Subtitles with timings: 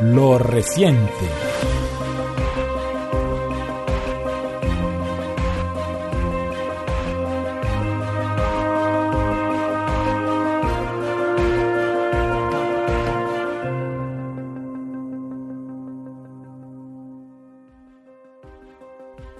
[0.00, 1.51] Lo reciente.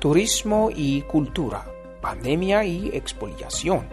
[0.03, 1.65] Turismo y cultura,
[2.01, 3.89] pandemia y expoliación.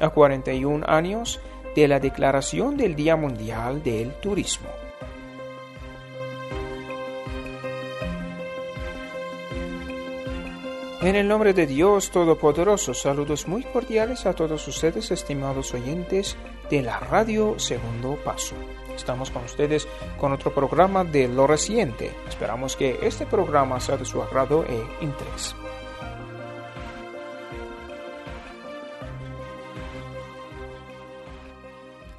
[0.00, 1.40] A 41 años
[1.74, 4.68] de la declaración del Día Mundial del Turismo.
[11.02, 16.36] En el nombre de Dios Todopoderoso, saludos muy cordiales a todos ustedes, estimados oyentes
[16.70, 18.54] de la radio Segundo Paso.
[19.00, 22.12] Estamos con ustedes con otro programa de lo reciente.
[22.28, 25.56] Esperamos que este programa sea de su agrado e interés.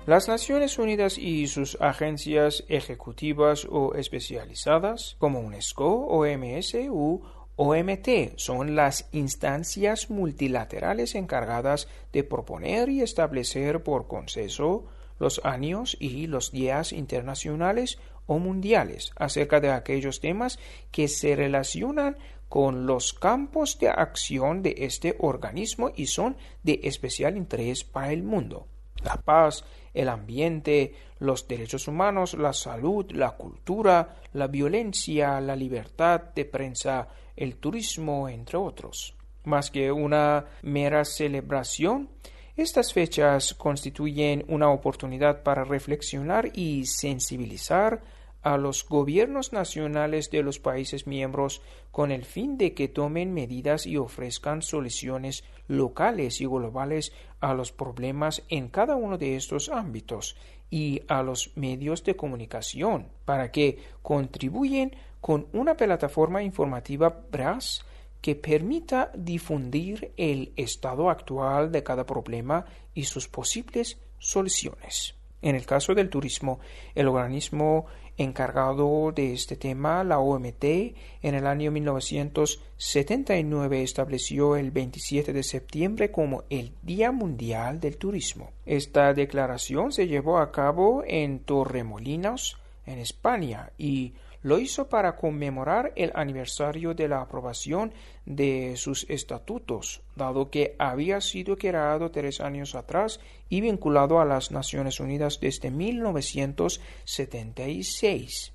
[0.08, 7.22] Las Naciones Unidas y sus agencias ejecutivas o especializadas, como UNESCO, OMS u
[7.58, 14.86] OMT son las instancias multilaterales encargadas de proponer y establecer por consenso
[15.22, 20.60] los años y los días internacionales o mundiales acerca de aquellos temas
[20.92, 22.18] que se relacionan
[22.50, 28.24] con los campos de acción de este organismo y son de especial interés para el
[28.24, 28.68] mundo.
[29.04, 29.64] La paz,
[29.94, 37.08] el ambiente, los derechos humanos, la salud, la cultura, la violencia, la libertad de prensa,
[37.36, 39.16] el turismo, entre otros.
[39.46, 42.10] Más que una mera celebración,
[42.58, 48.02] estas fechas constituyen una oportunidad para reflexionar y sensibilizar
[48.42, 53.86] a los gobiernos nacionales de los países miembros con el fin de que tomen medidas
[53.86, 60.36] y ofrezcan soluciones locales y globales a los problemas en cada uno de estos ámbitos
[60.70, 67.86] y a los medios de comunicación para que contribuyen con una plataforma informativa BRAS
[68.22, 75.16] que permita difundir el estado actual de cada problema y sus posibles soluciones.
[75.42, 76.60] En el caso del turismo,
[76.94, 77.88] el organismo
[78.18, 86.12] encargado de este tema, la OMT, en el año 1979 estableció el 27 de septiembre
[86.12, 88.52] como el Día Mundial del Turismo.
[88.66, 94.14] Esta declaración se llevó a cabo en Torremolinos, en España, y
[94.44, 97.94] lo hizo para conmemorar el aniversario de la aprobación
[98.26, 104.52] de sus estatutos, dado que había sido creado tres años atrás y vinculado a las
[104.52, 108.54] Naciones Unidas desde 1976.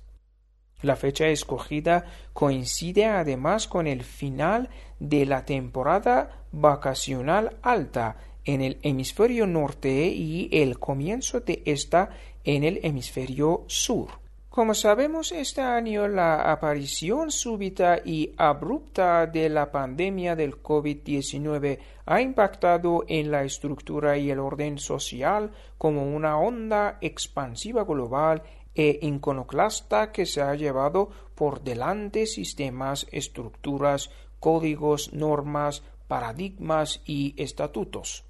[0.83, 8.77] La fecha escogida coincide además con el final de la temporada vacacional alta en el
[8.83, 12.11] hemisferio norte y el comienzo de esta
[12.43, 14.26] en el hemisferio sur.
[14.57, 22.21] Como sabemos, este año la aparición súbita y abrupta de la pandemia del COVID-19 ha
[22.21, 28.41] impactado en la estructura y el orden social como una onda expansiva global
[28.73, 34.09] e iconoclasta que se ha llevado por delante sistemas, estructuras,
[34.39, 38.26] códigos, normas, paradigmas y estatutos.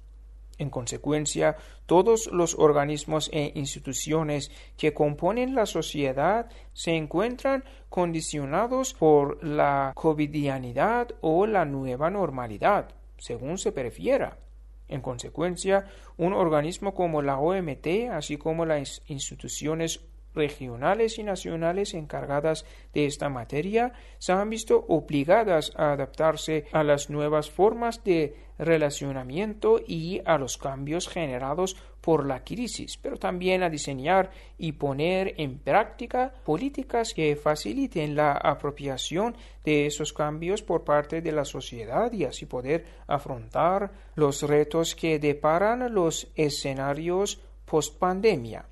[0.58, 9.42] En consecuencia, todos los organismos e instituciones que componen la sociedad se encuentran condicionados por
[9.44, 14.38] la covidianidad o la nueva normalidad, según se prefiera.
[14.88, 15.86] En consecuencia,
[16.16, 20.00] un organismo como la OMT, así como las instituciones
[20.34, 27.10] regionales y nacionales encargadas de esta materia se han visto obligadas a adaptarse a las
[27.10, 33.70] nuevas formas de relacionamiento y a los cambios generados por la crisis, pero también a
[33.70, 41.20] diseñar y poner en práctica políticas que faciliten la apropiación de esos cambios por parte
[41.20, 48.64] de la sociedad y así poder afrontar los retos que deparan los escenarios post pandemia.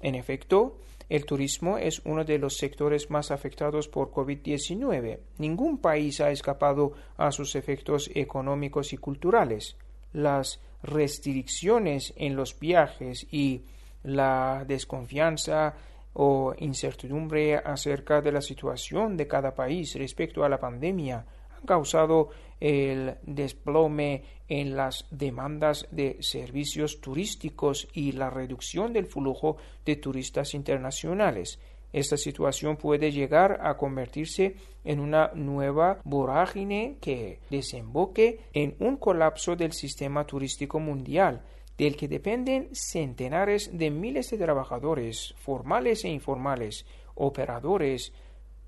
[0.00, 0.78] En efecto,
[1.08, 5.18] el turismo es uno de los sectores más afectados por COVID-19.
[5.38, 9.76] Ningún país ha escapado a sus efectos económicos y culturales.
[10.12, 13.62] Las restricciones en los viajes y
[14.02, 15.74] la desconfianza
[16.12, 21.24] o incertidumbre acerca de la situación de cada país respecto a la pandemia
[21.66, 29.96] causado el desplome en las demandas de servicios turísticos y la reducción del flujo de
[29.96, 31.58] turistas internacionales.
[31.92, 39.56] Esta situación puede llegar a convertirse en una nueva vorágine que desemboque en un colapso
[39.56, 41.42] del sistema turístico mundial,
[41.78, 46.84] del que dependen centenares de miles de trabajadores, formales e informales,
[47.14, 48.12] operadores,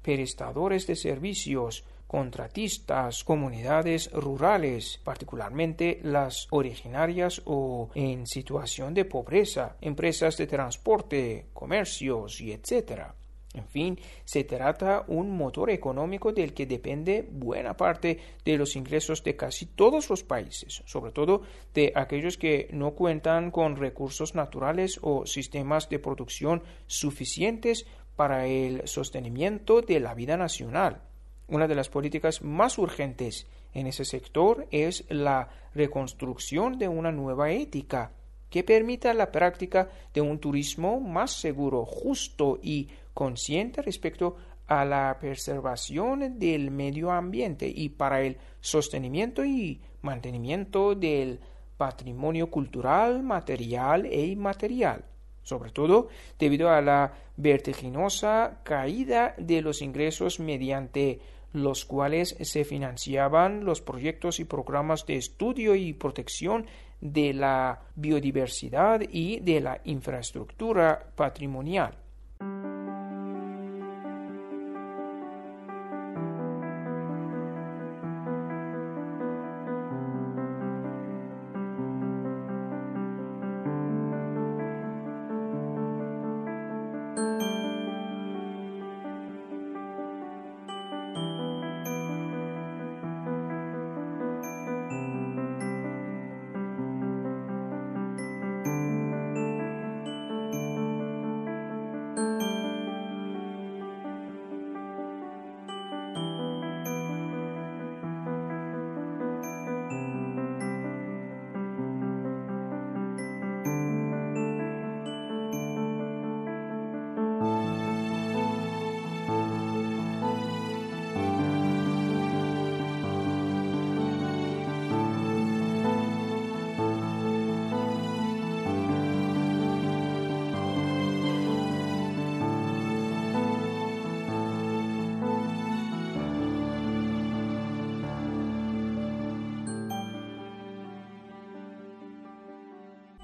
[0.00, 10.36] prestadores de servicios, contratistas, comunidades rurales, particularmente las originarias o en situación de pobreza, empresas
[10.36, 13.12] de transporte, comercios y etc.
[13.54, 19.22] En fin, se trata un motor económico del que depende buena parte de los ingresos
[19.22, 21.42] de casi todos los países, sobre todo
[21.72, 27.86] de aquellos que no cuentan con recursos naturales o sistemas de producción suficientes
[28.16, 31.04] para el sostenimiento de la vida nacional.
[31.50, 37.50] Una de las políticas más urgentes en ese sector es la reconstrucción de una nueva
[37.50, 38.12] ética
[38.48, 44.36] que permita la práctica de un turismo más seguro, justo y consciente respecto
[44.68, 51.40] a la preservación del medio ambiente y para el sostenimiento y mantenimiento del
[51.76, 55.04] patrimonio cultural, material e inmaterial
[55.42, 56.08] sobre todo
[56.38, 61.18] debido a la vertiginosa caída de los ingresos mediante
[61.52, 66.66] los cuales se financiaban los proyectos y programas de estudio y protección
[67.00, 71.99] de la biodiversidad y de la infraestructura patrimonial.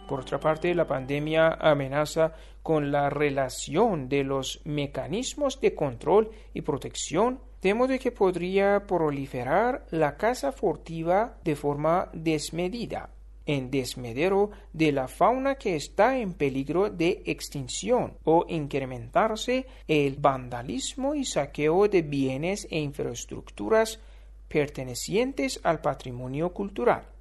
[0.08, 2.32] Por otra parte, la pandemia amenaza
[2.62, 10.16] con la relación de los mecanismos de control y protección, de que podría proliferar la
[10.16, 13.10] caza furtiva de forma desmedida,
[13.44, 21.16] en desmedero de la fauna que está en peligro de extinción, o incrementarse el vandalismo
[21.16, 23.98] y saqueo de bienes e infraestructuras
[24.46, 27.15] pertenecientes al patrimonio cultural.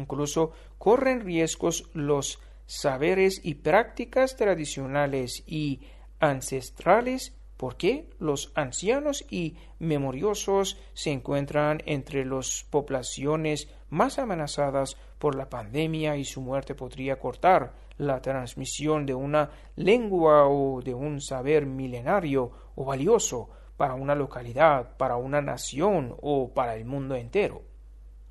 [0.00, 5.80] Incluso corren riesgos los saberes y prácticas tradicionales y
[6.20, 15.50] ancestrales porque los ancianos y memoriosos se encuentran entre las poblaciones más amenazadas por la
[15.50, 21.66] pandemia y su muerte podría cortar la transmisión de una lengua o de un saber
[21.66, 27.69] milenario o valioso para una localidad, para una nación o para el mundo entero.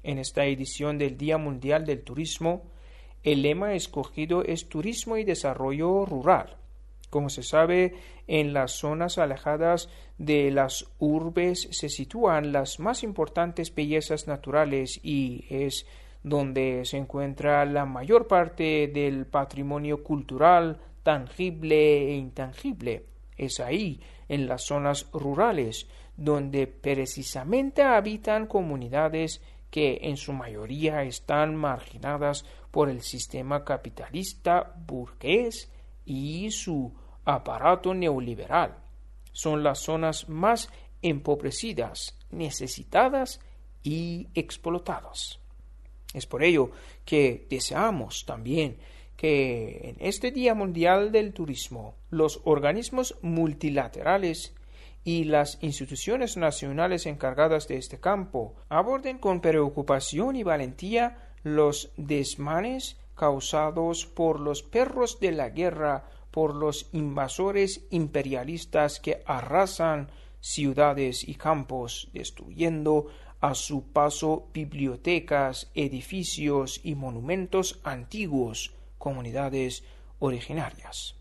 [0.04, 2.64] En esta edición del Día Mundial del Turismo,
[3.24, 6.58] el lema escogido es Turismo y Desarrollo Rural.
[7.10, 7.96] Como se sabe,
[8.28, 15.46] en las zonas alejadas de las urbes se sitúan las más importantes bellezas naturales y
[15.50, 15.86] es
[16.24, 23.06] donde se encuentra la mayor parte del patrimonio cultural tangible e intangible.
[23.38, 31.56] Es ahí, en las zonas rurales, donde precisamente habitan comunidades que en su mayoría están
[31.56, 35.72] marginadas por el sistema capitalista burgués
[36.06, 36.94] y su
[37.26, 38.78] aparato neoliberal.
[39.32, 40.70] Son las zonas más
[41.02, 43.40] empobrecidas, necesitadas
[43.84, 45.40] y explotadas.
[46.14, 46.72] Es por ello
[47.06, 48.78] que deseamos también
[49.16, 54.56] que en este Día Mundial del Turismo los organismos multilaterales
[55.10, 62.96] y las instituciones nacionales encargadas de este campo aborden con preocupación y valentía los desmanes
[63.16, 70.12] causados por los perros de la guerra, por los invasores imperialistas que arrasan
[70.42, 73.08] ciudades y campos, destruyendo
[73.42, 79.84] a su paso bibliotecas, edificios y monumentos antiguos, comunidades
[80.20, 81.16] originarias.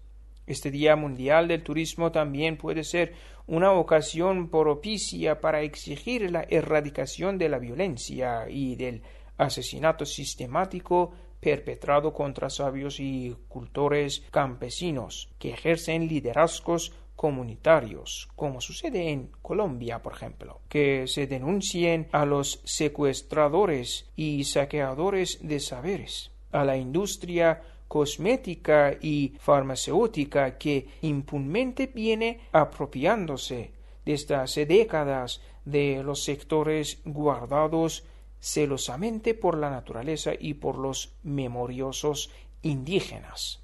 [0.47, 3.14] Este Día Mundial del Turismo también puede ser
[3.49, 9.02] una ocasión propicia para exigir la erradicación de la violencia y del
[9.38, 19.33] asesinato sistemático perpetrado contra sabios y cultores campesinos que ejercen liderazgos comunitarios, como sucede en
[19.43, 26.76] Colombia, por ejemplo, que se denuncien a los secuestradores y saqueadores de saberes, a la
[26.76, 33.73] industria cosmética y farmacéutica que impunemente viene apropiándose
[34.04, 38.04] desde hace décadas de los sectores guardados
[38.40, 42.30] celosamente por la naturaleza y por los memoriosos
[42.62, 43.61] indígenas,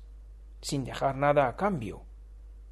[0.61, 2.03] sin dejar nada a cambio,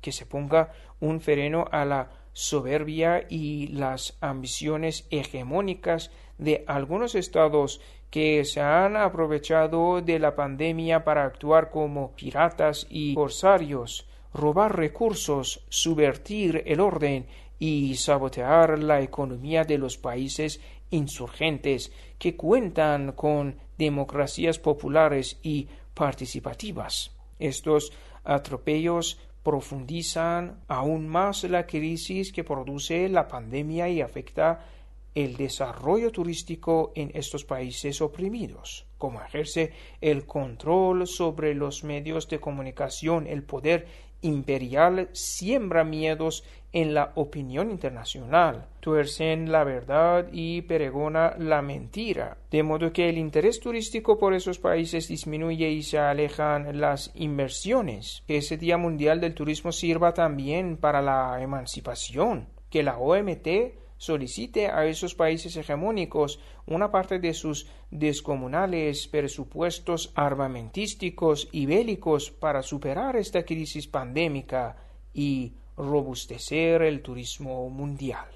[0.01, 7.81] que se ponga un freno a la soberbia y las ambiciones hegemónicas de algunos estados
[8.13, 15.65] que se han aprovechado de la pandemia para actuar como piratas y corsarios, robar recursos,
[15.71, 17.27] subvertir el orden
[17.59, 27.13] y sabotear la economía de los países insurgentes que cuentan con democracias populares y participativas.
[27.39, 34.67] Estos atropellos profundizan aún más la crisis que produce la pandemia y afecta
[35.15, 42.41] el desarrollo turístico en estos países oprimidos, como ejerce el control sobre los medios de
[42.41, 43.87] comunicación, el poder
[44.23, 52.63] imperial siembra miedos en la opinión internacional, tuercen la verdad y peregona la mentira, de
[52.63, 58.23] modo que el interés turístico por esos países disminuye y se alejan las inversiones.
[58.27, 64.67] Que ese Día Mundial del Turismo sirva también para la emancipación, que la OMT solicite
[64.67, 73.15] a esos países hegemónicos una parte de sus descomunales presupuestos armamentísticos y bélicos para superar
[73.15, 74.75] esta crisis pandémica
[75.15, 78.27] y robustecer el turismo mundial.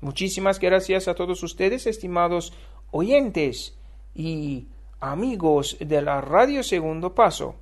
[0.00, 2.52] Muchísimas gracias a todos ustedes, estimados
[2.90, 3.78] oyentes
[4.12, 4.66] y
[4.98, 7.54] amigos de la Radio Segundo Paso.